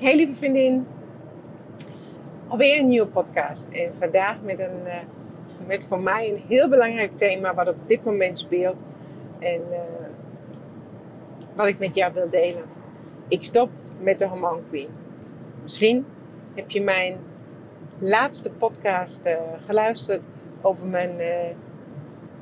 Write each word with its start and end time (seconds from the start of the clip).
Hey 0.00 0.16
lieve 0.16 0.34
vriendin, 0.34 0.86
alweer 2.48 2.80
een 2.80 2.88
nieuwe 2.88 3.06
podcast. 3.06 3.68
En 3.68 3.94
vandaag 3.94 4.40
met, 4.42 4.58
een, 4.58 4.80
uh, 4.86 4.94
met 5.66 5.84
voor 5.84 6.00
mij 6.00 6.28
een 6.28 6.42
heel 6.48 6.68
belangrijk 6.68 7.16
thema 7.16 7.54
wat 7.54 7.68
op 7.68 7.76
dit 7.86 8.04
moment 8.04 8.38
speelt. 8.38 8.76
En 9.38 9.60
uh, 9.70 9.78
wat 11.54 11.66
ik 11.66 11.78
met 11.78 11.94
jou 11.94 12.12
wil 12.12 12.30
delen. 12.30 12.62
Ik 13.28 13.44
stop 13.44 13.70
met 14.00 14.18
de 14.18 14.26
Hormone 14.26 14.60
Queen. 14.68 14.88
Misschien 15.62 16.06
heb 16.54 16.70
je 16.70 16.82
mijn 16.82 17.16
laatste 17.98 18.50
podcast 18.50 19.26
uh, 19.26 19.36
geluisterd 19.66 20.20
over 20.60 20.88
mijn 20.88 21.10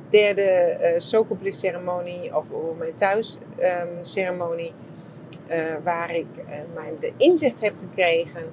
derde 0.09 0.77
uh, 0.81 1.51
ceremonie 1.51 2.35
of 2.35 2.51
over 2.51 2.75
mijn 2.75 2.95
thuisceremonie. 2.95 4.67
Um, 4.67 4.73
uh, 4.73 4.98
waar 5.83 6.15
ik 6.15 6.25
uh, 6.37 6.43
mijn, 6.73 6.93
de 6.99 7.13
inzicht 7.17 7.61
heb 7.61 7.73
gekregen 7.79 8.43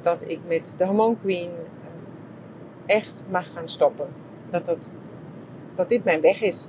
dat 0.00 0.22
ik 0.26 0.38
met 0.46 0.74
de 0.76 0.84
Hormone 0.84 1.16
Queen 1.22 1.50
uh, 1.50 1.86
echt 2.86 3.24
mag 3.30 3.52
gaan 3.52 3.68
stoppen. 3.68 4.08
Dat, 4.50 4.66
dat, 4.66 4.90
dat 5.74 5.88
dit 5.88 6.04
mijn 6.04 6.20
weg 6.20 6.42
is. 6.42 6.68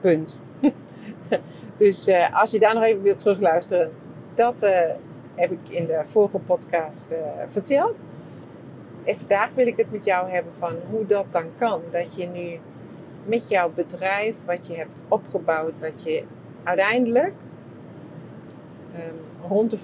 Punt. 0.00 0.40
dus 1.76 2.08
als 2.32 2.50
je 2.50 2.58
daar 2.58 2.74
nog 2.74 2.82
even 2.82 3.02
wilt 3.02 3.18
terugluisteren, 3.18 3.92
dat 4.34 4.60
heb 5.34 5.50
ik 5.50 5.68
in 5.68 5.86
de 5.86 6.00
vorige 6.04 6.38
podcast 6.38 7.14
verteld. 7.48 7.98
En 9.04 9.16
vandaag 9.16 9.50
wil 9.50 9.66
ik 9.66 9.76
het 9.76 9.92
met 9.92 10.04
jou 10.04 10.30
hebben 10.30 10.52
van 10.58 10.76
hoe 10.90 11.06
dat 11.06 11.26
dan 11.30 11.46
kan. 11.58 11.82
Dat 11.90 12.14
je 12.14 12.26
nu 12.26 12.58
met 13.24 13.48
jouw 13.48 13.70
bedrijf, 13.74 14.44
wat 14.44 14.66
je 14.66 14.74
hebt 14.74 14.98
opgebouwd, 15.08 15.72
wat 15.80 16.02
je 16.02 16.22
uiteindelijk 16.64 17.32
um, 18.98 19.48
rond 19.48 19.70
de 19.70 19.78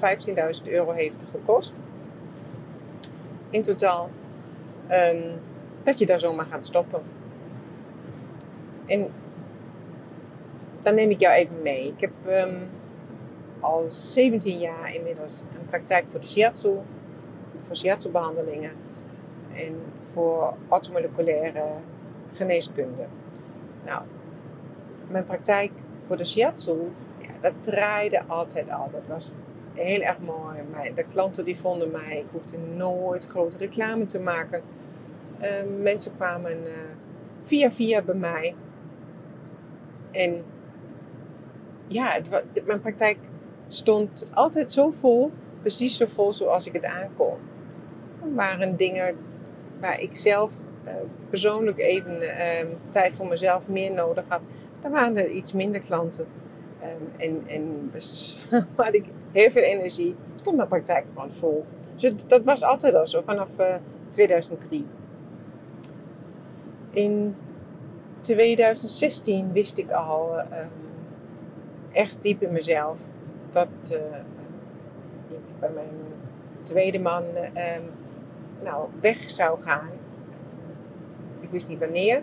15.000 0.64 0.70
euro 0.70 0.90
heeft 0.90 1.26
gekost. 1.30 1.74
In 3.50 3.62
totaal. 3.62 4.10
Um, 4.90 5.22
dat 5.82 5.98
je 5.98 6.06
daar 6.06 6.18
zomaar 6.18 6.46
gaat 6.46 6.66
stoppen. 6.66 7.02
En 8.86 9.08
dan 10.82 10.94
neem 10.94 11.10
ik 11.10 11.20
jou 11.20 11.34
even 11.34 11.62
mee. 11.62 11.86
Ik 11.86 12.00
heb 12.00 12.12
um, 12.26 12.68
al 13.60 13.84
17 13.88 14.58
jaar 14.58 14.94
inmiddels 14.94 15.40
een 15.40 15.66
praktijk 15.66 16.04
voor 16.10 16.20
de 16.20 16.26
shiatsu. 16.26 16.78
Voor 17.54 17.76
shiatsu 17.76 18.10
behandelingen. 18.10 18.72
En 19.52 19.80
voor 20.00 20.54
automoleculaire 20.68 21.64
geneeskunde. 22.32 23.06
Nou, 23.84 24.02
mijn 25.08 25.24
praktijk 25.24 25.70
voor 26.02 26.16
de 26.16 26.24
shiatsu 26.24 26.76
dat 27.44 27.52
draaide 27.60 28.22
altijd 28.26 28.70
al. 28.70 28.90
Dat 28.92 29.02
was 29.08 29.32
heel 29.74 30.00
erg 30.00 30.18
mooi. 30.18 30.94
De 30.94 31.04
klanten 31.04 31.44
die 31.44 31.56
vonden 31.56 31.90
mij, 31.90 32.18
ik 32.18 32.26
hoefde 32.32 32.58
nooit 32.58 33.26
grote 33.26 33.56
reclame 33.56 34.04
te 34.04 34.18
maken. 34.18 34.62
Uh, 35.42 35.48
mensen 35.82 36.16
kwamen 36.16 36.66
uh, 36.66 36.72
via 37.40 37.70
via 37.70 38.02
bij 38.02 38.14
mij. 38.14 38.54
En 40.10 40.44
ja, 41.86 42.18
mijn 42.66 42.80
praktijk 42.80 43.18
stond 43.68 44.30
altijd 44.34 44.72
zo 44.72 44.90
vol, 44.90 45.30
precies 45.60 45.96
zo 45.96 46.06
vol 46.06 46.32
zoals 46.32 46.66
ik 46.66 46.72
het 46.72 46.84
aankom. 46.84 47.38
Er 48.22 48.34
waren 48.34 48.76
dingen 48.76 49.16
waar 49.80 50.00
ik 50.00 50.16
zelf 50.16 50.52
uh, 50.86 50.92
persoonlijk 51.30 51.78
even 51.78 52.20
ehm, 52.20 52.68
tijd 52.88 53.14
voor 53.14 53.26
mezelf 53.26 53.68
meer 53.68 53.92
nodig 53.92 54.24
had. 54.28 54.40
Daar 54.80 54.90
waren 54.90 55.16
er 55.16 55.30
iets 55.30 55.52
minder 55.52 55.80
klanten. 55.80 56.26
Um, 56.84 57.44
en, 57.46 57.90
had 58.76 58.94
ik 58.94 59.04
heel 59.32 59.50
veel 59.50 59.62
energie. 59.62 60.16
Stond 60.34 60.56
mijn 60.56 60.68
praktijk 60.68 61.04
gewoon 61.14 61.32
vol. 61.32 61.64
Dus 61.96 62.12
dat 62.26 62.44
was 62.44 62.62
altijd 62.62 62.94
al 62.94 63.06
zo, 63.06 63.20
vanaf 63.20 63.58
uh, 63.60 63.74
eh, 63.74 63.80
2003. 64.08 64.86
In 66.90 67.36
2016 68.20 69.52
wist 69.52 69.78
ik 69.78 69.90
al 69.90 70.38
um, 70.38 70.46
echt 71.92 72.22
diep 72.22 72.42
in 72.42 72.52
mezelf 72.52 73.00
dat 73.50 73.68
uh, 73.92 73.98
ik 75.28 75.60
bij 75.60 75.70
mijn 75.70 75.88
tweede 76.62 77.00
man 77.00 77.22
um, 77.22 77.90
nou, 78.62 78.88
weg 79.00 79.30
zou 79.30 79.62
gaan. 79.62 79.88
Ik 81.40 81.50
wist 81.50 81.68
niet 81.68 81.78
wanneer. 81.78 82.22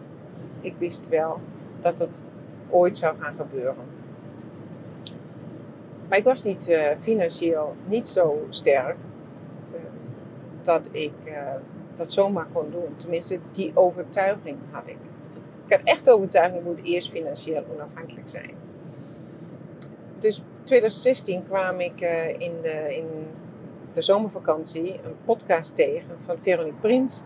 Ik 0.61 0.73
wist 0.77 1.07
wel 1.07 1.39
dat 1.79 1.99
het 1.99 2.21
ooit 2.69 2.97
zou 2.97 3.15
gaan 3.19 3.35
gebeuren. 3.35 4.00
Maar 6.11 6.19
ik 6.19 6.25
was 6.25 6.43
niet 6.43 6.69
uh, 6.69 6.87
financieel 6.99 7.75
niet 7.85 8.07
zo 8.07 8.45
sterk 8.49 8.97
uh, 9.73 9.79
dat 10.61 10.89
ik 10.91 11.13
uh, 11.25 11.33
dat 11.95 12.11
zomaar 12.11 12.47
kon 12.53 12.71
doen. 12.71 12.95
Tenminste, 12.97 13.39
die 13.51 13.71
overtuiging 13.73 14.57
had 14.71 14.83
ik. 14.85 14.97
Ik 15.65 15.73
had 15.73 15.79
echt 15.83 16.05
de 16.05 16.11
overtuiging, 16.11 16.59
ik 16.59 16.65
moet 16.65 16.83
eerst 16.83 17.09
financieel 17.09 17.65
onafhankelijk 17.73 18.29
zijn. 18.29 18.51
Dus 20.19 20.43
2016 20.63 21.43
kwam 21.43 21.79
ik 21.79 22.01
in, 22.37 22.53
de, 22.61 22.95
in 22.95 23.07
de 23.91 24.01
zomervakantie 24.01 24.99
een 25.03 25.15
podcast 25.25 25.75
tegen 25.75 26.21
van 26.21 26.39
Veronique 26.39 26.79
Prins. 26.79 27.21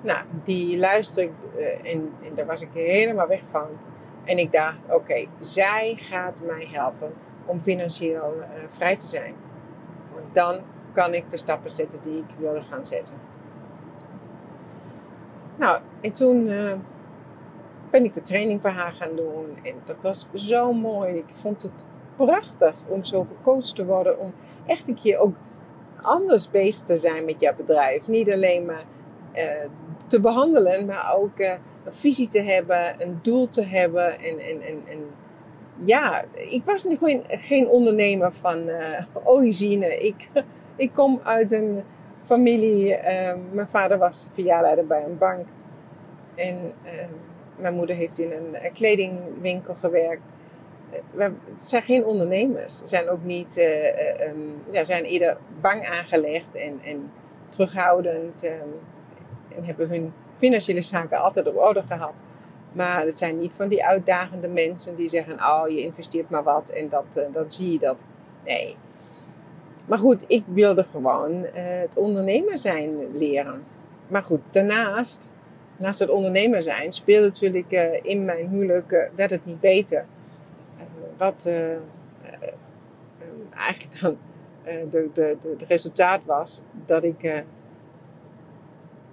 Nou, 0.00 0.24
die 0.44 0.78
luisterde 0.78 1.30
ik 1.30 1.60
en, 1.84 2.10
en 2.22 2.34
daar 2.34 2.46
was 2.46 2.60
ik 2.60 2.68
helemaal 2.72 3.26
weg 3.26 3.42
van. 3.44 3.68
En 4.24 4.38
ik 4.38 4.52
dacht, 4.52 4.76
oké, 4.90 5.26
zij 5.40 5.94
gaat 5.98 6.34
mij 6.46 6.68
helpen 6.70 7.12
om 7.46 7.60
financieel 7.60 8.34
uh, 8.38 8.44
vrij 8.66 8.96
te 8.96 9.06
zijn. 9.06 9.34
Want 10.14 10.34
dan 10.34 10.60
kan 10.92 11.14
ik 11.14 11.30
de 11.30 11.36
stappen 11.36 11.70
zetten 11.70 11.98
die 12.02 12.18
ik 12.18 12.34
wilde 12.38 12.62
gaan 12.62 12.86
zetten. 12.86 13.14
Nou, 15.56 15.80
en 16.00 16.12
toen 16.12 16.46
uh, 16.46 16.72
ben 17.90 18.04
ik 18.04 18.14
de 18.14 18.22
training 18.22 18.60
bij 18.60 18.72
haar 18.72 18.92
gaan 18.92 19.16
doen. 19.16 19.58
En 19.62 19.74
dat 19.84 19.96
was 20.00 20.26
zo 20.34 20.72
mooi. 20.72 21.16
Ik 21.16 21.34
vond 21.34 21.62
het 21.62 21.84
prachtig 22.16 22.74
om 22.88 23.04
zo 23.04 23.26
gecoacht 23.36 23.74
te 23.74 23.84
worden. 23.84 24.18
Om 24.18 24.32
echt 24.66 24.88
een 24.88 24.94
keer 24.94 25.18
ook 25.18 25.34
anders 26.02 26.50
bezig 26.50 26.86
te 26.86 26.96
zijn 26.96 27.24
met 27.24 27.40
jouw 27.40 27.54
bedrijf. 27.54 28.08
Niet 28.08 28.30
alleen 28.30 28.64
maar 28.64 28.84
uh, 29.34 29.68
te 30.06 30.20
behandelen, 30.20 30.86
maar 30.86 31.14
ook 31.14 31.38
een 31.38 31.58
visie 31.92 32.28
te 32.28 32.42
hebben, 32.42 33.02
een 33.02 33.18
doel 33.22 33.48
te 33.48 33.64
hebben 33.64 34.18
en, 34.18 34.38
en, 34.38 34.62
en, 34.62 34.82
en 34.88 35.04
ja, 35.78 36.24
ik 36.32 36.64
was 36.64 36.84
geen, 37.00 37.24
geen 37.28 37.68
ondernemer 37.68 38.32
van 38.32 38.68
uh, 38.68 39.04
origine. 39.24 39.98
Ik, 39.98 40.28
ik 40.76 40.92
kom 40.92 41.20
uit 41.24 41.52
een 41.52 41.82
familie. 42.22 42.88
Uh, 42.88 43.32
mijn 43.52 43.68
vader 43.68 43.98
was 43.98 44.28
verjaarleider 44.32 44.86
bij 44.86 45.04
een 45.04 45.18
bank. 45.18 45.46
En 46.34 46.72
uh, 46.84 46.90
mijn 47.56 47.74
moeder 47.74 47.96
heeft 47.96 48.18
in 48.18 48.32
een 48.32 48.72
kledingwinkel 48.72 49.74
gewerkt. 49.80 50.22
We 51.10 51.32
zijn 51.56 51.82
geen 51.82 52.04
ondernemers. 52.04 52.78
Ze 52.78 52.86
zijn 52.86 53.08
ook 53.08 53.24
niet, 53.24 53.56
um, 54.28 54.62
ja, 54.70 54.84
zijn 54.84 55.04
eerder 55.04 55.36
bang 55.60 55.86
aangelegd 55.86 56.54
en, 56.54 56.80
en 56.84 57.10
terughoudend. 57.48 58.44
Um, 58.44 58.50
en 59.56 59.64
hebben 59.64 59.88
hun 59.88 60.12
financiële 60.36 60.82
zaken 60.82 61.18
altijd 61.18 61.46
op 61.46 61.56
orde 61.56 61.82
gehad. 61.86 62.22
Maar 62.72 63.04
het 63.04 63.16
zijn 63.18 63.38
niet 63.38 63.52
van 63.54 63.68
die 63.68 63.84
uitdagende 63.84 64.48
mensen 64.48 64.96
die 64.96 65.08
zeggen: 65.08 65.34
Oh, 65.34 65.68
je 65.68 65.80
investeert 65.80 66.30
maar 66.30 66.42
wat 66.42 66.70
en 66.70 66.88
dat, 66.88 67.04
uh, 67.16 67.24
dan 67.32 67.50
zie 67.50 67.72
je 67.72 67.78
dat. 67.78 67.96
Nee. 68.44 68.76
Maar 69.86 69.98
goed, 69.98 70.24
ik 70.26 70.44
wilde 70.46 70.82
gewoon 70.82 71.32
uh, 71.32 71.48
het 71.54 71.96
ondernemer 71.96 72.58
zijn 72.58 73.16
leren. 73.16 73.64
Maar 74.08 74.22
goed, 74.22 74.40
daarnaast, 74.50 75.30
naast 75.76 75.98
het 75.98 76.10
ondernemer 76.10 76.62
zijn, 76.62 76.92
speelde 76.92 77.26
natuurlijk 77.26 77.72
uh, 77.72 78.02
in 78.02 78.24
mijn 78.24 78.48
huwelijk, 78.48 79.10
werd 79.14 79.30
het 79.30 79.44
niet 79.44 79.60
beter. 79.60 80.04
wat 81.16 81.50
eigenlijk 83.54 84.00
dan 84.00 84.16
het 84.64 85.62
resultaat 85.68 86.20
was 86.24 86.60
dat 86.86 87.04
ik 87.04 87.44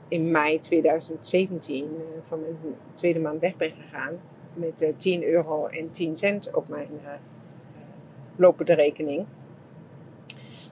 in 0.09 0.31
mei 0.31 0.59
2017 0.59 1.75
uh, 1.75 1.81
eh, 1.81 2.05
van 2.21 2.39
mijn 2.39 2.75
tweede 2.93 3.19
man 3.19 3.39
weg 3.39 3.55
ben 3.55 3.71
gegaan. 3.81 4.19
Met 4.53 4.81
uh, 4.81 4.89
10 4.97 5.23
euro 5.23 5.67
en 5.67 5.91
10 5.91 6.15
cent 6.15 6.55
op 6.55 6.67
mijn 6.67 6.89
uh, 7.03 7.09
lopende 8.35 8.73
rekening. 8.73 9.25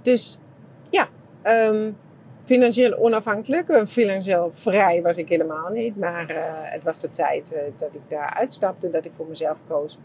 Dus 0.02 0.40
ja, 0.90 1.10
um, 1.44 1.98
financieel 2.44 2.98
onafhankelijk. 2.98 3.88
Financieel 3.88 4.50
vrij 4.52 5.02
was 5.02 5.18
ik 5.18 5.30
helemaal 5.30 5.70
niet. 5.70 5.98
Maar 5.98 6.26
het 6.72 6.84
was 6.84 7.00
de 7.02 7.10
tijd 7.10 7.56
dat 7.78 7.94
ik 7.94 8.02
daar 8.08 8.34
uitstapte. 8.34 8.90
Dat 8.90 9.06
ik 9.06 9.12
voor 9.12 9.28
mezelf 9.28 9.60
koos. 9.68 9.98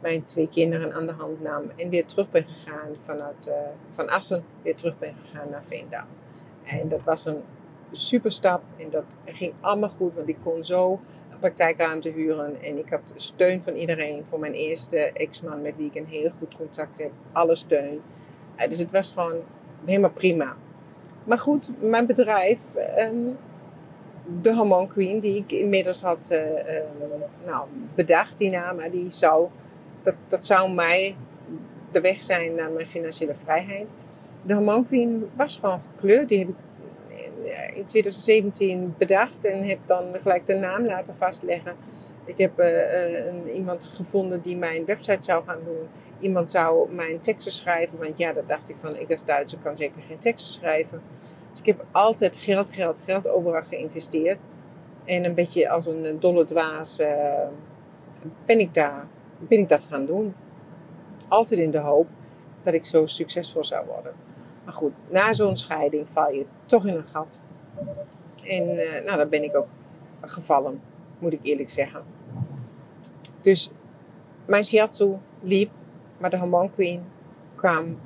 Mijn 0.00 0.24
twee 0.24 0.48
kinderen 0.48 0.92
aan 0.92 1.06
de 1.06 1.12
hand 1.12 1.42
nam. 1.42 1.62
En 1.76 1.88
weer 1.88 2.04
terug 2.04 2.30
ben 2.30 2.44
gegaan 2.44 2.90
vanuit 3.04 3.50
Van 3.90 4.08
Assen. 4.08 4.44
Weer 4.62 4.76
terug 4.76 4.98
ben 4.98 5.14
gegaan 5.24 5.50
naar 5.50 5.64
Veendaal. 5.64 6.06
En 6.64 6.88
dat 6.88 7.00
was 7.04 7.26
een 7.26 7.42
superstap. 7.92 8.62
En 8.76 8.90
dat 8.90 9.04
ging 9.24 9.52
allemaal 9.60 9.92
goed, 9.96 10.14
want 10.14 10.28
ik 10.28 10.36
kon 10.42 10.64
zo 10.64 11.00
een 11.30 11.38
praktijkruimte 11.38 12.08
huren. 12.08 12.62
En 12.62 12.78
ik 12.78 12.88
had 12.90 13.12
steun 13.14 13.62
van 13.62 13.74
iedereen. 13.74 14.24
Voor 14.24 14.38
mijn 14.38 14.54
eerste 14.54 14.96
ex-man, 14.96 15.62
met 15.62 15.76
wie 15.76 15.86
ik 15.86 15.94
een 15.94 16.06
heel 16.06 16.30
goed 16.38 16.56
contact 16.56 16.98
heb. 16.98 17.10
Alle 17.32 17.56
steun. 17.56 18.00
dus 18.68 18.78
het 18.78 18.90
was 18.90 19.12
gewoon 19.12 19.40
helemaal 19.84 20.10
prima. 20.10 20.56
Maar 21.24 21.38
goed, 21.38 21.70
mijn 21.80 22.06
bedrijf, 22.06 22.74
ehm, 22.74 23.16
de 24.40 24.54
Hormone 24.54 24.86
Queen, 24.86 25.20
die 25.20 25.36
ik 25.36 25.52
inmiddels 25.52 26.02
had 26.02 26.28
uh, 26.32 26.38
nou, 27.46 27.66
bedacht, 27.94 28.38
die 28.38 28.50
naam, 28.50 28.90
die 28.90 29.10
zou, 29.10 29.48
dat, 30.02 30.14
dat 30.26 30.46
zou 30.46 30.72
mij 30.72 31.16
de 31.90 32.00
weg 32.00 32.22
zijn 32.22 32.54
naar 32.54 32.70
mijn 32.70 32.86
financiële 32.86 33.34
vrijheid. 33.34 33.86
De 34.42 34.54
Hormone 34.54 34.86
Queen 34.86 35.30
was 35.36 35.58
gewoon 35.60 35.80
gekleurd. 35.94 36.28
Die 36.28 36.38
heb 36.38 36.48
ik 36.48 36.54
in 37.74 37.84
2017 37.84 38.94
bedacht 38.98 39.44
en 39.44 39.62
heb 39.62 39.78
dan 39.86 40.14
gelijk 40.22 40.46
de 40.46 40.54
naam 40.54 40.84
laten 40.84 41.14
vastleggen. 41.14 41.74
Ik 42.24 42.38
heb 42.38 42.60
uh, 42.60 43.26
een, 43.26 43.50
iemand 43.50 43.86
gevonden 43.86 44.40
die 44.40 44.56
mijn 44.56 44.84
website 44.84 45.22
zou 45.24 45.44
gaan 45.46 45.60
doen. 45.64 45.88
Iemand 46.20 46.50
zou 46.50 46.92
mijn 46.92 47.20
teksten 47.20 47.52
schrijven, 47.52 47.98
want 47.98 48.12
ja, 48.16 48.32
dat 48.32 48.48
dacht 48.48 48.68
ik 48.68 48.76
van, 48.80 48.96
ik 48.96 49.10
als 49.10 49.24
Duitser 49.24 49.58
kan 49.62 49.76
zeker 49.76 50.02
geen 50.02 50.18
teksten 50.18 50.52
schrijven. 50.52 51.02
Dus 51.50 51.60
ik 51.60 51.66
heb 51.66 51.84
altijd 51.90 52.36
geld, 52.36 52.70
geld, 52.70 53.02
geld 53.04 53.28
overal 53.28 53.62
geïnvesteerd. 53.68 54.40
En 55.04 55.24
een 55.24 55.34
beetje 55.34 55.68
als 55.68 55.86
een 55.86 56.16
dolle 56.20 56.44
dwaas 56.44 57.00
ben, 58.46 58.60
ik 58.60 58.74
daar, 58.74 59.06
ben 59.38 59.58
ik 59.58 59.68
dat 59.68 59.86
gaan 59.90 60.06
doen. 60.06 60.34
Altijd 61.28 61.60
in 61.60 61.70
de 61.70 61.78
hoop 61.78 62.06
dat 62.62 62.74
ik 62.74 62.86
zo 62.86 63.06
succesvol 63.06 63.64
zou 63.64 63.86
worden. 63.86 64.12
Maar 64.64 64.74
goed, 64.74 64.92
na 65.08 65.32
zo'n 65.32 65.56
scheiding 65.56 66.10
val 66.10 66.32
je 66.32 66.46
toch 66.64 66.86
in 66.86 66.94
een 66.94 67.06
gat. 67.12 67.40
En 68.44 68.68
uh, 68.68 69.04
nou, 69.04 69.16
daar 69.16 69.28
ben 69.28 69.42
ik 69.42 69.56
ook 69.56 69.68
gevallen, 70.20 70.80
moet 71.18 71.32
ik 71.32 71.40
eerlijk 71.42 71.70
zeggen. 71.70 72.02
Dus 73.40 73.70
mijn 74.44 74.64
shiatsu 74.64 75.16
liep, 75.40 75.70
maar 76.18 76.30
de 76.30 76.38
Hormone 76.38 76.70
Queen 76.74 77.04
kwam 77.54 77.98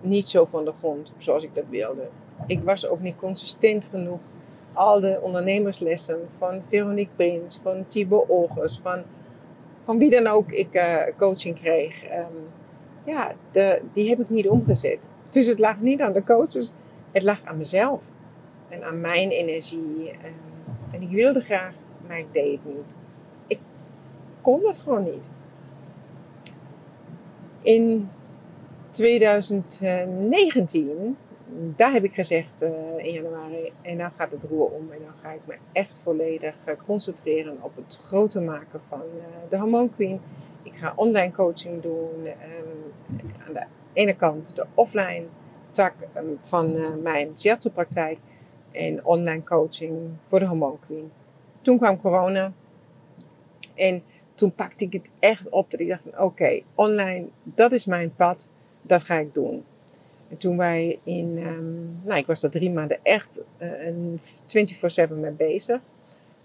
niet 0.00 0.28
zo 0.28 0.44
van 0.44 0.64
de 0.64 0.72
grond 0.72 1.12
zoals 1.18 1.44
ik 1.44 1.54
dat 1.54 1.64
wilde. 1.70 2.08
Ik 2.46 2.62
was 2.64 2.86
ook 2.86 3.00
niet 3.00 3.16
consistent 3.16 3.84
genoeg. 3.90 4.20
Al 4.72 5.00
de 5.00 5.18
ondernemerslessen 5.22 6.28
van 6.38 6.62
Veronique 6.62 7.14
Prins, 7.16 7.58
van 7.62 7.86
Thibaut 7.86 8.28
August, 8.28 8.80
van, 8.80 9.02
van 9.82 9.98
wie 9.98 10.10
dan 10.10 10.26
ook 10.26 10.52
ik 10.52 10.74
uh, 10.74 11.02
coaching 11.18 11.60
kreeg. 11.60 12.04
Um, 12.04 12.48
ja, 13.04 13.32
de, 13.50 13.82
die 13.92 14.08
heb 14.08 14.20
ik 14.20 14.30
niet 14.30 14.48
omgezet. 14.48 15.06
Dus 15.32 15.46
het 15.46 15.58
lag 15.58 15.80
niet 15.80 16.00
aan 16.00 16.12
de 16.12 16.24
coaches, 16.24 16.72
het 17.10 17.22
lag 17.22 17.44
aan 17.44 17.56
mezelf 17.56 18.10
en 18.68 18.84
aan 18.84 19.00
mijn 19.00 19.30
energie. 19.30 20.10
En, 20.22 20.34
en 20.92 21.02
ik 21.02 21.10
wilde 21.10 21.40
graag, 21.40 21.74
maar 22.06 22.18
ik 22.18 22.26
deed 22.32 22.52
het 22.52 22.64
niet. 22.64 22.94
Ik 23.46 23.58
kon 24.40 24.62
dat 24.62 24.78
gewoon 24.78 25.04
niet. 25.04 25.28
In 27.62 28.10
2019, 28.90 31.16
daar 31.76 31.92
heb 31.92 32.04
ik 32.04 32.14
gezegd 32.14 32.62
uh, 32.62 32.70
in 32.96 33.12
januari, 33.12 33.72
en 33.82 33.96
nou 33.96 34.12
gaat 34.16 34.30
het 34.30 34.44
roer 34.44 34.70
om 34.70 34.92
en 34.92 34.98
dan 35.04 35.14
ga 35.22 35.30
ik 35.30 35.40
me 35.44 35.54
echt 35.72 35.98
volledig 35.98 36.54
uh, 36.68 36.74
concentreren 36.86 37.56
op 37.60 37.76
het 37.76 37.96
groter 37.96 38.42
maken 38.42 38.80
van 38.82 39.02
uh, 39.16 39.22
de 39.48 39.58
Hormone 39.58 39.90
Queen. 39.94 40.20
Ik 40.62 40.74
ga 40.74 40.92
online 40.96 41.32
coaching 41.32 41.82
doen. 41.82 42.26
Um, 42.26 42.92
aan 43.46 43.52
ene 43.92 44.16
kant 44.16 44.56
de 44.56 44.66
offline 44.74 45.24
tak 45.70 45.94
um, 46.16 46.38
van 46.40 47.02
mijn 47.02 47.32
shiatsu-praktijk 47.36 48.18
en 48.70 49.04
online 49.04 49.42
coaching 49.42 50.10
voor 50.26 50.38
de 50.38 50.46
Hormone 50.46 50.76
Queen. 50.86 51.12
Toen 51.62 51.78
kwam 51.78 52.00
corona 52.00 52.52
en 53.74 54.02
toen 54.34 54.54
pakte 54.54 54.84
ik 54.84 54.92
het 54.92 55.08
echt 55.18 55.48
op 55.48 55.70
dat 55.70 55.80
ik 55.80 55.88
dacht 55.88 56.02
van 56.02 56.18
oké, 56.18 56.60
online, 56.74 57.26
dat 57.42 57.72
is 57.72 57.86
mijn 57.86 58.14
pad, 58.14 58.48
dat 58.82 59.02
ga 59.02 59.18
ik 59.18 59.34
doen. 59.34 59.64
En 60.28 60.36
toen 60.36 60.56
wij 60.56 60.98
in, 61.04 61.38
um, 61.46 62.00
nou 62.02 62.18
ik 62.18 62.26
was 62.26 62.42
er 62.42 62.50
drie 62.50 62.70
maanden 62.70 62.98
echt 63.02 63.42
uh, 63.58 65.08
24-7 65.08 65.12
mee 65.14 65.30
bezig. 65.30 65.82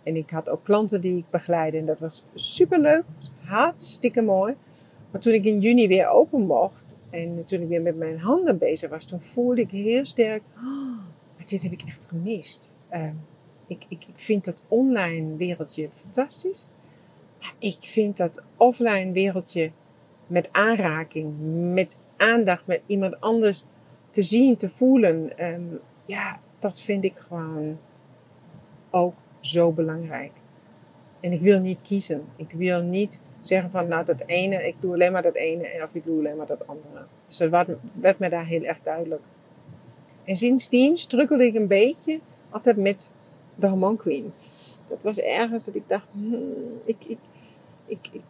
En 0.03 0.15
ik 0.15 0.29
had 0.29 0.49
ook 0.49 0.63
klanten 0.63 1.01
die 1.01 1.17
ik 1.17 1.29
begeleidde 1.29 1.77
en 1.77 1.85
dat 1.85 1.99
was 1.99 2.25
super 2.33 2.79
leuk, 2.79 3.03
hartstikke 3.43 4.21
mooi. 4.21 4.53
Maar 5.11 5.21
toen 5.21 5.33
ik 5.33 5.45
in 5.45 5.59
juni 5.59 5.87
weer 5.87 6.07
open 6.07 6.41
mocht 6.41 6.96
en 7.09 7.45
toen 7.45 7.61
ik 7.61 7.67
weer 7.67 7.81
met 7.81 7.97
mijn 7.97 8.19
handen 8.19 8.57
bezig 8.57 8.89
was, 8.89 9.05
toen 9.05 9.21
voelde 9.21 9.61
ik 9.61 9.71
heel 9.71 10.05
sterk, 10.05 10.41
oh, 10.55 11.45
dit 11.45 11.63
heb 11.63 11.71
ik 11.71 11.81
echt 11.81 12.05
gemist. 12.05 12.69
Uh, 12.93 13.09
ik, 13.67 13.85
ik, 13.87 14.05
ik 14.07 14.19
vind 14.19 14.45
dat 14.45 14.63
online 14.67 15.35
wereldje 15.35 15.89
fantastisch. 15.91 16.67
Maar 17.39 17.53
ik 17.59 17.77
vind 17.79 18.17
dat 18.17 18.43
offline 18.57 19.11
wereldje 19.11 19.71
met 20.27 20.49
aanraking, 20.51 21.33
met 21.73 21.89
aandacht, 22.17 22.67
met 22.67 22.81
iemand 22.85 23.21
anders 23.21 23.63
te 24.09 24.21
zien, 24.21 24.57
te 24.57 24.69
voelen. 24.69 25.45
Um, 25.45 25.79
ja, 26.05 26.39
dat 26.59 26.81
vind 26.81 27.03
ik 27.03 27.17
gewoon 27.17 27.77
ook 28.89 29.15
zo 29.39 29.71
belangrijk. 29.71 30.31
En 31.19 31.31
ik 31.31 31.41
wil 31.41 31.59
niet 31.59 31.79
kiezen. 31.81 32.25
Ik 32.35 32.51
wil 32.51 32.81
niet 32.81 33.19
zeggen 33.47 33.71
van 33.71 33.87
nou 33.87 34.05
dat 34.05 34.23
ene, 34.25 34.67
ik 34.67 34.75
doe 34.79 34.93
alleen 34.93 35.11
maar 35.11 35.21
dat 35.21 35.35
ene 35.35 35.67
en 35.67 35.83
of 35.83 35.95
ik 35.95 36.05
doe 36.05 36.19
alleen 36.19 36.37
maar 36.37 36.47
dat 36.47 36.67
andere. 36.67 37.05
Dus 37.27 37.37
dat 37.37 37.49
werd, 37.49 37.69
werd 37.93 38.19
me 38.19 38.29
daar 38.29 38.45
heel 38.45 38.63
erg 38.63 38.77
duidelijk. 38.83 39.21
En 40.23 40.35
sindsdien 40.35 40.97
strukkelde 40.97 41.45
ik 41.45 41.55
een 41.55 41.67
beetje 41.67 42.19
altijd 42.49 42.77
met 42.77 43.09
de 43.55 43.67
Hormone 43.67 43.97
Queen. 43.97 44.33
Dat 44.87 44.97
was 45.01 45.19
ergens 45.19 45.65
dat 45.65 45.75
ik 45.75 45.83
dacht, 45.87 46.09
hmm, 46.11 46.53
ik, 46.85 46.97
ik, 47.05 47.17
ik, 47.85 48.07
ik, 48.11 48.21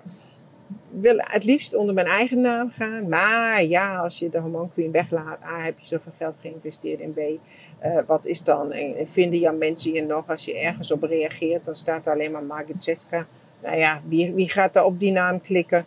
wil 0.90 1.16
het 1.18 1.44
liefst 1.44 1.76
onder 1.76 1.94
mijn 1.94 2.08
eigen 2.08 2.42
naam 2.42 2.70
gaan. 2.70 3.10
Maar 3.10 3.64
ja, 3.64 3.98
als 3.98 4.20
je 4.20 4.30
de 4.30 4.40
Hormone 4.40 4.70
Queen 4.74 4.92
weglaat, 4.92 5.44
A, 5.44 5.64
heb 5.64 5.80
je 5.80 5.88
zoveel 5.88 6.12
geld 6.18 6.36
geïnvesteerd 6.42 7.00
in 7.00 7.14
B. 7.14 7.18
Uh, 7.18 8.00
wat 8.08 8.26
is 8.26 8.44
dan? 8.44 8.72
En, 8.72 9.08
vinden 9.08 9.40
jouw 9.40 9.56
mensen 9.56 9.94
je 9.94 10.04
nog? 10.04 10.30
Als 10.30 10.46
je 10.46 10.58
ergens 10.58 10.92
op 10.92 11.04
reageert, 11.04 11.66
dan 11.66 11.76
staat 11.76 12.08
er 12.08 12.14
alleen 12.14 12.32
maar 12.32 12.66
Ceska. 12.78 13.28
Nou 13.64 13.78
ja, 13.78 14.02
wie, 14.08 14.34
wie 14.34 14.50
gaat 14.50 14.76
er 14.76 14.84
op 14.84 15.00
die 15.00 15.12
naam 15.12 15.42
klikken? 15.42 15.86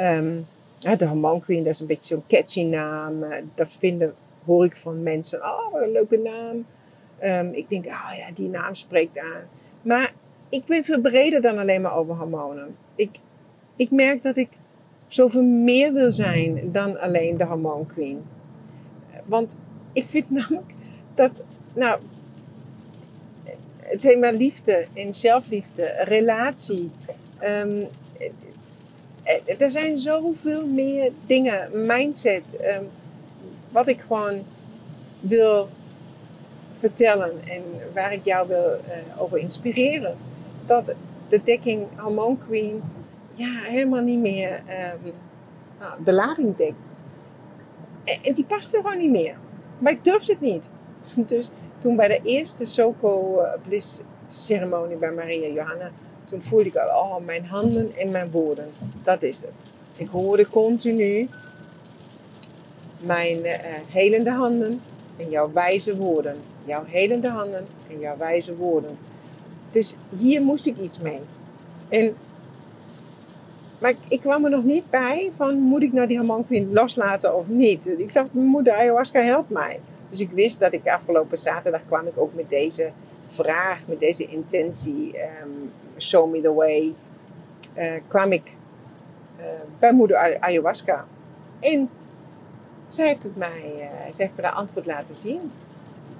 Um, 0.00 0.46
de 0.78 1.06
Hormone 1.06 1.40
Queen, 1.40 1.64
dat 1.64 1.72
is 1.72 1.80
een 1.80 1.86
beetje 1.86 2.14
zo'n 2.14 2.24
catchy 2.28 2.64
naam. 2.64 3.22
Uh, 3.22 3.36
dat 3.54 3.72
vinden 3.72 4.14
hoor 4.44 4.64
ik 4.64 4.76
van 4.76 5.02
mensen, 5.02 5.42
oh 5.42 5.72
wat 5.72 5.82
een 5.82 5.92
leuke 5.92 6.18
naam. 6.18 6.66
Um, 7.46 7.52
ik 7.52 7.68
denk, 7.68 7.86
oh 7.86 8.10
ja, 8.16 8.30
die 8.34 8.48
naam 8.48 8.74
spreekt 8.74 9.18
aan. 9.18 9.42
Maar 9.82 10.12
ik 10.48 10.64
ben 10.64 10.84
veel 10.84 11.00
breder 11.00 11.40
dan 11.40 11.58
alleen 11.58 11.82
maar 11.82 11.96
over 11.96 12.14
hormonen. 12.14 12.76
Ik, 12.94 13.18
ik 13.76 13.90
merk 13.90 14.22
dat 14.22 14.36
ik 14.36 14.48
zoveel 15.08 15.42
meer 15.42 15.92
wil 15.92 16.12
zijn 16.12 16.72
dan 16.72 16.98
alleen 16.98 17.36
de 17.36 17.44
hormoon 17.44 17.86
queen. 17.86 18.22
Want 19.24 19.56
ik 19.92 20.06
vind 20.06 20.30
namelijk 20.40 20.72
dat, 21.14 21.44
nou, 21.74 22.00
het 23.78 24.00
thema 24.00 24.30
liefde 24.30 24.86
en 24.94 25.14
zelfliefde, 25.14 26.02
relatie. 26.04 26.90
Um, 27.44 27.88
er 29.58 29.70
zijn 29.70 29.98
zoveel 29.98 30.66
meer 30.66 31.12
dingen, 31.26 31.86
mindset. 31.86 32.58
Um, 32.78 32.88
wat 33.70 33.86
ik 33.86 34.00
gewoon 34.00 34.44
wil 35.20 35.68
vertellen 36.72 37.32
en 37.48 37.62
waar 37.94 38.12
ik 38.12 38.24
jou 38.24 38.48
wil 38.48 38.70
uh, 38.88 39.22
over 39.22 39.38
inspireren. 39.38 40.16
Dat 40.66 40.94
de 41.28 41.42
dekking 41.42 41.86
Hormone 41.96 42.36
Queen 42.46 42.82
ja, 43.34 43.62
helemaal 43.62 44.02
niet 44.02 44.18
meer 44.18 44.62
um, 45.04 45.12
nou, 45.78 46.04
de 46.04 46.12
lading 46.12 46.56
dekt. 46.56 46.74
En, 48.22 48.34
die 48.34 48.44
past 48.44 48.74
er 48.74 48.80
gewoon 48.80 48.98
niet 48.98 49.10
meer. 49.10 49.36
Maar 49.78 49.92
ik 49.92 50.04
durfde 50.04 50.32
het 50.32 50.40
niet. 50.40 50.68
Dus 51.32 51.50
toen 51.78 51.96
bij 51.96 52.08
de 52.08 52.20
eerste 52.22 52.64
Soko 52.64 53.42
Bliss 53.68 54.00
ceremonie 54.26 54.96
bij 54.96 55.12
Maria 55.12 55.48
Johanna, 55.48 55.90
toen 56.30 56.42
voelde 56.42 56.64
ik 56.64 56.76
al, 56.76 57.00
oh, 57.00 57.16
mijn 57.24 57.44
handen 57.44 57.96
en 57.96 58.10
mijn 58.10 58.30
woorden. 58.30 58.70
Dat 59.02 59.22
is 59.22 59.40
het. 59.40 59.62
Ik 59.96 60.08
hoorde 60.08 60.48
continu 60.48 61.28
mijn 63.00 63.38
uh, 63.38 63.54
helende 63.88 64.30
handen 64.30 64.80
en 65.16 65.30
jouw 65.30 65.52
wijze 65.52 65.96
woorden. 65.96 66.36
Jouw 66.64 66.84
helende 66.86 67.28
handen 67.28 67.66
en 67.90 67.98
jouw 68.00 68.16
wijze 68.16 68.56
woorden. 68.56 68.98
Dus 69.70 69.96
hier 70.18 70.42
moest 70.42 70.66
ik 70.66 70.78
iets 70.78 71.00
mee. 71.00 71.20
En, 71.88 72.14
maar 73.78 73.94
ik, 74.08 74.20
kwam 74.20 74.44
er 74.44 74.50
nog 74.50 74.64
niet 74.64 74.90
bij 74.90 75.30
van 75.36 75.58
moet 75.58 75.82
ik 75.82 75.92
nou 75.92 76.06
die 76.06 76.16
Hamanquin 76.16 76.72
loslaten 76.72 77.36
of 77.36 77.48
niet. 77.48 77.88
Ik 77.98 78.12
dacht, 78.12 78.28
mijn 78.32 78.46
moeder 78.46 78.72
ayahuasca 78.72 79.20
helpt 79.20 79.50
mij. 79.50 79.80
Dus 80.10 80.20
ik 80.20 80.30
wist 80.30 80.60
dat 80.60 80.72
ik 80.72 80.88
afgelopen 80.88 81.38
zaterdag 81.38 81.80
kwam 81.86 82.06
ik 82.06 82.18
ook 82.18 82.34
met 82.34 82.48
deze 82.48 82.90
vraag, 83.24 83.78
met 83.86 84.00
deze 84.00 84.26
intentie, 84.26 85.14
um, 85.42 85.72
show 85.98 86.30
me 86.30 86.40
the 86.40 86.52
way, 86.52 86.94
uh, 87.78 87.92
kwam 88.08 88.32
ik 88.32 88.52
uh, 89.38 89.44
bij 89.78 89.92
moeder 89.92 90.38
ayahuasca. 90.40 91.06
En 91.60 91.90
zij 92.88 93.06
heeft 93.06 93.22
het 93.22 93.36
mij, 93.36 93.72
uh, 93.76 94.16
heeft 94.16 94.36
me 94.36 94.42
daar 94.42 94.52
antwoord 94.52 94.86
laten 94.86 95.14
zien. 95.14 95.52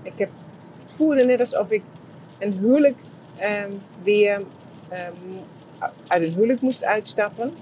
Ik 0.02 0.12
heb, 0.16 0.30
het 0.54 0.72
voelde 0.86 1.24
net 1.24 1.40
alsof 1.40 1.70
ik 1.70 1.82
een 2.38 2.52
huwelijk 2.52 2.96
um, 3.64 3.80
weer 4.02 4.36
um, 4.36 5.40
uit 6.06 6.22
een 6.22 6.32
huwelijk 6.34 6.60
moest 6.60 6.84
uitstappen. 6.84 7.54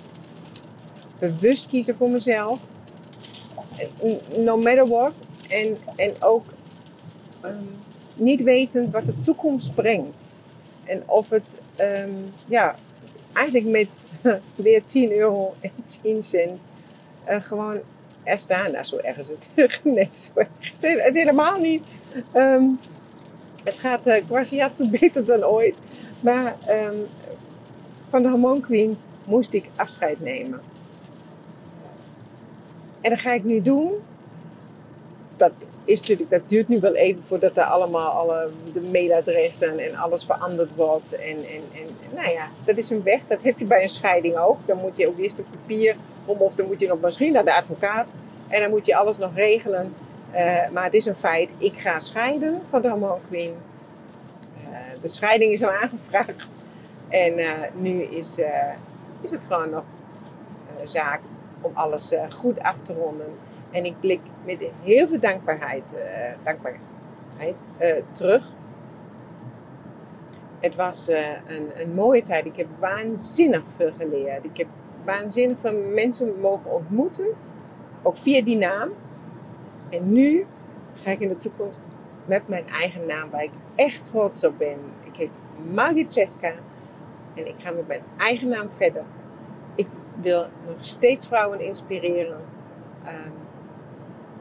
Bewust 1.19 1.69
kiezen 1.69 1.97
voor 1.97 2.09
mezelf. 2.09 2.61
No 4.37 4.57
matter 4.57 4.87
what. 4.87 5.15
En, 5.49 5.77
en 5.97 6.23
ook 6.23 6.45
ehm, 7.41 7.55
niet 8.19 8.43
wetend 8.43 8.93
wat 8.93 9.07
de 9.07 9.21
toekomst 9.21 9.75
brengt. 9.75 10.27
En 10.85 11.03
of 11.07 11.31
het, 11.31 11.61
ehm, 11.77 12.13
ja, 12.47 12.75
eigenlijk 13.33 13.67
met 13.67 13.89
weer 14.55 14.85
10 14.85 15.13
euro 15.13 15.55
en 15.61 15.71
10 16.03 16.23
cent 16.23 16.63
uh, 17.29 17.41
gewoon 17.41 17.79
er 18.23 18.39
staan. 18.39 18.73
Nou, 18.73 18.85
zo 18.85 18.97
erg 18.97 19.19
is 19.25 19.29
het. 19.29 19.51
nee, 19.83 20.09
zo 20.13 20.41
is 20.61 20.81
het 20.81 21.15
helemaal 21.15 21.59
niet. 21.61 21.83
Um, 22.35 22.79
het 23.65 23.75
gaat 23.75 24.07
uh, 24.07 24.15
Guasiatsu 24.27 24.89
beter 25.01 25.25
dan 25.25 25.45
ooit. 25.45 25.77
Maar 26.21 26.57
um, 26.71 27.07
van 28.11 28.23
de 28.23 28.29
Hormone 28.29 28.61
Queen 28.61 28.97
moest 29.25 29.53
ik 29.53 29.65
afscheid 29.77 30.21
nemen. 30.21 30.61
En 33.01 33.11
dat 33.11 33.21
ga 33.21 33.33
ik 33.33 33.45
nu 33.45 33.63
doen. 33.63 33.93
Dat, 35.39 35.53
is 35.85 36.01
natuurlijk, 36.01 36.31
dat 36.31 36.43
duurt 36.47 36.69
nu 36.69 36.81
wel 36.81 36.95
even 36.95 37.23
voordat 37.25 37.57
er 37.57 37.65
allemaal 37.65 38.11
alle, 38.11 38.49
de 38.73 38.81
mailadressen 38.81 39.79
en 39.79 39.97
alles 39.97 40.25
veranderd 40.25 40.71
wordt. 40.75 41.15
En, 41.15 41.37
en, 41.37 41.63
en 41.73 42.15
nou 42.15 42.31
ja, 42.31 42.49
dat 42.65 42.77
is 42.77 42.91
een 42.91 43.03
weg. 43.03 43.21
Dat 43.27 43.39
heb 43.43 43.59
je 43.59 43.65
bij 43.65 43.83
een 43.83 43.89
scheiding 43.89 44.37
ook. 44.37 44.59
Dan 44.67 44.79
moet 44.79 44.97
je 44.97 45.09
ook 45.09 45.19
eerst 45.19 45.39
op 45.39 45.47
papier 45.51 45.97
om 46.25 46.39
of 46.39 46.55
dan 46.55 46.67
moet 46.67 46.81
je 46.81 46.89
nog 46.89 47.01
misschien 47.01 47.33
naar 47.33 47.45
de 47.45 47.55
advocaat. 47.55 48.15
En 48.49 48.61
dan 48.61 48.71
moet 48.71 48.87
je 48.87 48.97
alles 48.97 49.19
nog 49.19 49.35
regelen. 49.35 49.95
Uh, 50.35 50.69
maar 50.73 50.85
het 50.85 50.95
is 50.95 51.07
een 51.07 51.17
feit, 51.17 51.51
ik 51.59 51.81
ga 51.81 52.01
scheiden 52.01 52.63
van 52.69 52.83
de 52.83 52.89
Hormone 52.89 53.21
Queen. 53.29 53.55
Uh, 54.71 54.77
de 55.03 55.09
scheiding 55.09 55.53
is 55.53 55.63
al 55.63 55.71
aangevraagd. 55.71 56.47
En 57.09 57.39
uh, 57.39 57.51
nu 57.75 58.03
is, 58.03 58.39
is 59.21 59.31
het 59.31 59.45
gewoon 59.45 59.71
nog 59.71 59.85
zaak 60.85 61.21
om 61.61 61.71
alles 61.75 62.13
goed 62.31 62.61
af 62.61 62.81
te 62.83 62.95
ronden. 62.95 63.27
En 63.71 63.85
ik 63.85 64.01
blik 64.01 64.21
met 64.45 64.65
heel 64.83 65.09
veel 65.09 65.21
dankbaarheid, 65.21 65.85
dankbaarheid 66.43 67.57
terug. 68.13 68.47
Het 70.61 70.77
was 70.77 71.09
een, 71.47 71.81
een 71.81 71.95
mooie 71.95 72.23
tijd. 72.23 72.47
Ik 72.47 72.57
heb 72.57 72.67
waanzinnig 72.79 73.63
veel 73.67 73.93
geleerd. 73.99 74.45
Ik 74.45 74.57
heb 74.57 74.67
waanzinnig 75.05 75.59
veel 75.59 75.83
mensen 75.95 76.41
mogen 76.41 76.73
ontmoeten. 76.73 77.29
Ook 78.03 78.17
via 78.17 78.43
die 78.43 78.57
naam. 78.57 78.91
En 79.91 80.13
nu 80.13 80.47
ga 80.95 81.11
ik 81.11 81.21
in 81.21 81.29
de 81.29 81.37
toekomst 81.37 81.89
met 82.25 82.49
mijn 82.49 82.69
eigen 82.69 83.07
naam, 83.07 83.31
waar 83.31 83.43
ik 83.43 83.51
echt 83.75 84.05
trots 84.05 84.45
op 84.45 84.59
ben. 84.59 84.79
Ik 85.05 85.17
heet 85.17 85.31
Margit 85.75 86.13
Cheska 86.13 86.53
en 87.35 87.47
ik 87.47 87.55
ga 87.59 87.71
met 87.71 87.87
mijn 87.87 88.03
eigen 88.17 88.49
naam 88.49 88.71
verder. 88.71 89.05
Ik 89.75 89.89
wil 90.21 90.47
nog 90.67 90.77
steeds 90.79 91.27
vrouwen 91.27 91.61
inspireren. 91.61 92.41
Um, 93.07 93.33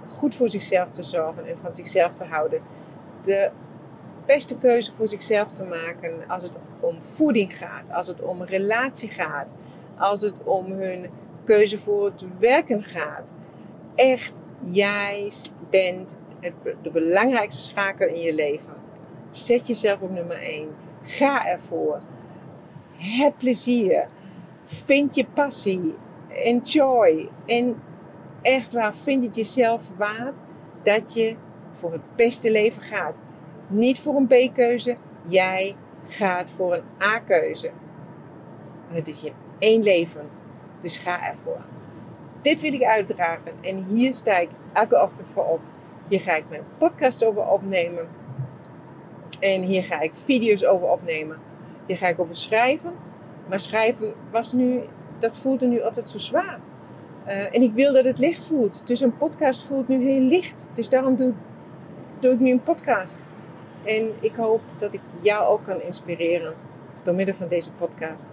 goed 0.07 0.35
voor 0.35 0.49
zichzelf 0.49 0.91
te 0.91 1.03
zorgen 1.03 1.45
en 1.45 1.59
van 1.59 1.75
zichzelf 1.75 2.13
te 2.13 2.25
houden. 2.25 2.61
De 3.23 3.51
beste 4.25 4.57
keuze 4.57 4.91
voor 4.91 5.07
zichzelf 5.07 5.51
te 5.51 5.63
maken 5.63 6.27
als 6.27 6.43
het 6.43 6.57
om 6.79 7.03
voeding 7.03 7.57
gaat, 7.57 7.91
als 7.91 8.07
het 8.07 8.21
om 8.21 8.43
relatie 8.43 9.09
gaat, 9.09 9.53
als 9.97 10.21
het 10.21 10.43
om 10.43 10.71
hun 10.71 11.09
keuze 11.43 11.77
voor 11.77 12.05
het 12.05 12.39
werken 12.39 12.83
gaat. 12.83 13.33
Echt, 13.95 14.41
jij 14.63 15.31
bent 15.69 16.17
het, 16.39 16.53
de 16.81 16.91
belangrijkste 16.91 17.61
schakel 17.61 18.07
in 18.07 18.21
je 18.21 18.33
leven. 18.33 18.73
Zet 19.31 19.67
jezelf 19.67 20.01
op 20.01 20.11
nummer 20.11 20.41
1. 20.41 20.69
Ga 21.03 21.47
ervoor. 21.47 21.99
Heb 22.97 23.33
plezier. 23.37 24.07
Vind 24.63 25.15
je 25.15 25.25
passie. 25.33 25.95
Enjoy. 26.27 27.29
En 27.45 27.81
echt 28.47 28.73
waar, 28.73 28.95
vind 28.95 29.23
het 29.23 29.35
jezelf 29.35 29.97
waard 29.97 30.39
dat 30.83 31.13
je 31.13 31.35
voor 31.73 31.91
het 31.91 32.15
beste 32.15 32.51
leven 32.51 32.81
gaat. 32.81 33.19
Niet 33.67 33.99
voor 33.99 34.15
een 34.15 34.27
B-keuze. 34.27 34.97
Jij 35.23 35.75
gaat 36.07 36.49
voor 36.49 36.73
een 36.73 36.83
A-keuze. 37.01 37.71
Het 38.87 39.07
is 39.07 39.21
je 39.21 39.31
één 39.59 39.83
leven. 39.83 40.29
Dus 40.79 40.97
ga 40.97 41.29
ervoor. 41.29 41.61
Dit 42.41 42.61
wil 42.61 42.73
ik 42.73 42.83
uitdragen 42.83 43.51
en 43.61 43.83
hier 43.83 44.13
sta 44.13 44.37
ik 44.37 44.49
elke 44.73 45.01
ochtend 45.01 45.27
voor 45.27 45.45
op. 45.45 45.59
Hier 46.07 46.21
ga 46.21 46.35
ik 46.35 46.49
mijn 46.49 46.63
podcast 46.77 47.25
over 47.25 47.47
opnemen. 47.47 48.07
En 49.39 49.61
hier 49.61 49.83
ga 49.83 49.99
ik 49.99 50.11
video's 50.13 50.63
over 50.63 50.87
opnemen. 50.87 51.39
Hier 51.85 51.97
ga 51.97 52.07
ik 52.07 52.19
over 52.19 52.35
schrijven. 52.35 52.93
Maar 53.49 53.59
schrijven 53.59 54.13
was 54.31 54.53
nu, 54.53 54.81
dat 55.17 55.37
voelde 55.37 55.67
nu 55.67 55.81
altijd 55.81 56.09
zo 56.09 56.17
zwaar. 56.17 56.59
Uh, 57.27 57.55
en 57.55 57.62
ik 57.62 57.74
wil 57.74 57.93
dat 57.93 58.05
het 58.05 58.19
licht 58.19 58.46
voelt. 58.46 58.88
Dus 58.88 59.01
een 59.01 59.17
podcast 59.17 59.63
voelt 59.63 59.88
nu 59.88 60.03
heel 60.03 60.22
licht. 60.22 60.67
Dus 60.74 60.89
daarom 60.89 61.15
doe, 61.15 61.34
ik 62.19 62.39
nu 62.39 62.51
een 62.51 62.63
podcast. 62.63 63.17
En 63.84 64.12
ik 64.19 64.36
hoop 64.36 64.62
dat 64.77 64.93
ik 64.93 65.01
jou 65.22 65.48
ook 65.48 65.63
kan 65.63 65.81
inspireren 65.81 66.53
door 67.03 67.15
middel 67.15 67.36
van 67.36 67.48
deze 67.48 67.72
podcast. 67.72 68.27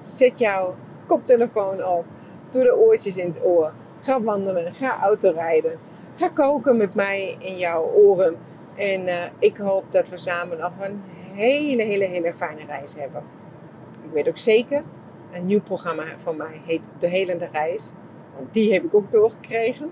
Zet 0.00 0.38
jouw 0.38 0.74
koptelefoon 1.06 1.84
op. 1.84 2.04
Doe 2.50 2.62
de 2.62 2.76
oortjes 2.76 3.16
in 3.16 3.26
het 3.26 3.44
oor. 3.44 3.72
Ga 4.00 4.22
wandelen. 4.22 4.74
Ga 4.74 5.00
autorijden. 5.00 5.78
Ga 6.16 6.28
koken 6.28 6.76
met 6.76 6.94
mij 6.94 7.36
in 7.38 7.56
jouw 7.56 7.92
oren. 7.92 8.36
En 8.74 9.06
uh, 9.06 9.22
ik 9.38 9.56
hoop 9.56 9.92
dat 9.92 10.08
we 10.08 10.16
samen 10.16 10.58
nog 10.58 10.72
een 10.80 11.02
hele, 11.32 11.82
hele, 11.82 12.04
hele 12.04 12.34
fijne 12.34 12.64
reis 12.66 12.94
hebben. 12.94 13.22
Ik 14.04 14.10
weet 14.12 14.28
ook 14.28 14.38
zeker, 14.38 14.82
een 15.32 15.46
nieuw 15.46 15.62
programma 15.62 16.04
van 16.16 16.36
mij 16.36 16.60
heet 16.66 16.90
De 16.98 17.06
Helende 17.06 17.48
Reis. 17.52 17.92
Die 18.50 18.72
heb 18.72 18.84
ik 18.84 18.94
ook 18.94 19.12
doorgekregen. 19.12 19.90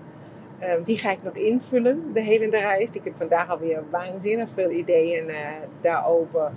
Uh, 0.61 0.73
die 0.83 0.97
ga 0.97 1.11
ik 1.11 1.23
nog 1.23 1.35
invullen, 1.35 2.13
De 2.13 2.21
Helende 2.21 2.57
Reis. 2.57 2.89
Ik 2.91 3.03
heb 3.03 3.15
vandaag 3.15 3.49
alweer 3.49 3.83
waanzinnig 3.89 4.49
veel 4.49 4.69
ideeën 4.69 5.29
uh, 5.29 5.35
daarover 5.81 6.51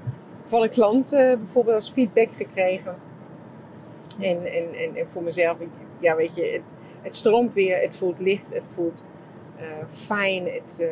van 0.45 0.63
een 0.63 0.69
klant 0.69 1.11
bijvoorbeeld 1.11 1.75
als 1.75 1.91
feedback 1.91 2.33
gekregen. 2.33 2.95
En, 4.21 4.45
en, 4.45 4.75
en, 4.75 4.97
en 4.97 5.09
voor 5.09 5.23
mezelf, 5.23 5.59
ja 5.99 6.17
weet 6.17 6.37
je, 6.37 6.61
het, 7.03 7.15
stroomt 7.15 7.55
weer, 7.55 7.81
het 7.81 7.97
voelt 7.97 8.21
licht, 8.21 8.55
het 8.55 8.63
voelt 8.67 9.05
uh, 9.61 9.65
fijn, 9.89 10.45
het, 10.45 10.91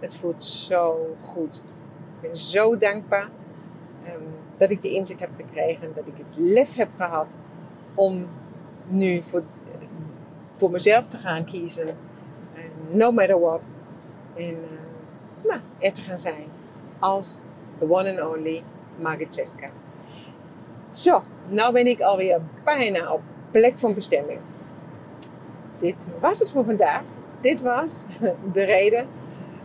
het 0.00 0.14
voelt 0.14 0.42
zo 0.42 1.16
goed. 1.20 1.62
Ik 2.20 2.28
ben 2.28 2.36
zo 2.36 2.76
dankbaar 2.76 3.28
um, 4.06 4.22
dat 4.56 4.70
ik 4.70 4.82
die 4.82 4.92
inzicht 4.92 5.20
heb 5.20 5.30
gekregen, 5.36 5.92
dat 5.94 6.06
ik 6.06 6.14
het 6.16 6.36
lef 6.36 6.74
heb 6.74 6.88
gehad 6.96 7.38
om 7.94 8.26
nu 8.88 9.22
voor, 9.22 9.42
voor 10.62 10.70
mezelf 10.70 11.06
te 11.06 11.18
gaan 11.18 11.44
kiezen. 11.44 11.86
No 12.90 13.12
matter 13.12 13.40
what. 13.40 13.60
En 14.34 14.56
nou, 15.44 15.60
er 15.78 15.92
te 15.92 16.02
gaan 16.02 16.18
zijn 16.18 16.44
als 16.98 17.40
the 17.78 17.90
one 17.90 18.20
and 18.20 18.36
only 18.36 18.62
Margit 19.00 19.34
Ceska. 19.34 19.70
Zo, 20.90 21.22
nou 21.48 21.72
ben 21.72 21.86
ik 21.86 22.00
alweer 22.00 22.40
bijna 22.64 23.12
op 23.12 23.20
plek 23.50 23.78
van 23.78 23.94
bestemming. 23.94 24.38
Dit 25.78 26.08
was 26.20 26.38
het 26.38 26.50
voor 26.50 26.64
vandaag. 26.64 27.02
Dit 27.40 27.60
was 27.60 28.04
de 28.56 28.64
reden. 28.64 29.06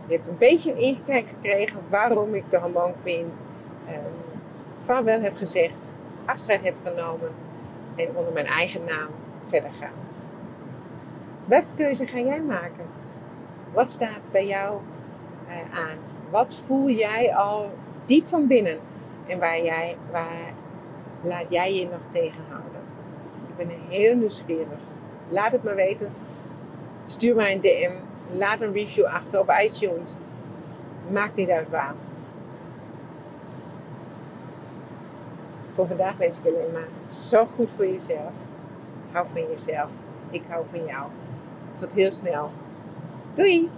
Je 0.06 0.14
hebt 0.14 0.28
een 0.28 0.38
beetje 0.38 0.72
een 0.72 0.78
inkijk 0.78 1.28
gekregen 1.28 1.80
waarom 1.88 2.34
ik 2.34 2.50
de 2.50 2.58
Hormone 2.58 2.94
Queen 3.02 3.32
eh, 3.86 3.94
vaarwel 4.78 5.20
heb 5.20 5.36
gezegd, 5.36 5.78
afscheid 6.24 6.62
heb 6.62 6.74
genomen 6.84 7.30
en 7.96 8.08
onder 8.14 8.32
mijn 8.32 8.46
eigen 8.46 8.84
naam 8.84 9.08
verder 9.46 9.72
ga. 9.72 9.90
Welke 11.48 11.66
keuze 11.76 12.06
ga 12.06 12.18
jij 12.18 12.40
maken? 12.40 12.86
Wat 13.72 13.90
staat 13.90 14.20
bij 14.30 14.46
jou 14.46 14.80
uh, 15.46 15.78
aan? 15.78 15.98
Wat 16.30 16.54
voel 16.54 16.88
jij 16.88 17.34
al 17.34 17.70
diep 18.04 18.26
van 18.26 18.46
binnen? 18.46 18.78
En 19.26 19.38
waar, 19.38 19.62
jij, 19.62 19.96
waar 20.10 20.52
laat 21.20 21.50
jij 21.50 21.74
je 21.74 21.88
nog 21.88 22.00
tegenhouden? 22.08 22.80
Ik 23.48 23.56
ben 23.56 23.68
heel 23.88 24.16
nieuwsgierig. 24.16 24.78
Laat 25.28 25.52
het 25.52 25.62
me 25.62 25.74
weten. 25.74 26.12
Stuur 27.04 27.36
mij 27.36 27.52
een 27.52 27.60
DM. 27.60 27.92
Laat 28.38 28.60
een 28.60 28.72
review 28.72 29.04
achter 29.04 29.40
op 29.40 29.54
iTunes. 29.62 30.14
Maakt 31.10 31.36
niet 31.36 31.50
uit 31.50 31.70
waar. 31.70 31.94
Voor 35.72 35.86
vandaag 35.86 36.16
wens 36.16 36.38
ik 36.38 36.46
alleen 36.46 36.72
maar 36.72 36.88
zorg 37.08 37.48
goed 37.56 37.70
voor 37.70 37.86
jezelf. 37.86 38.32
Hou 39.12 39.26
van 39.32 39.42
jezelf. 39.50 39.90
Ik 40.30 40.42
hou 40.48 40.64
van 40.70 40.84
jou. 40.86 41.08
Tot 41.74 41.94
heel 41.94 42.12
snel. 42.12 42.50
Doei! 43.34 43.70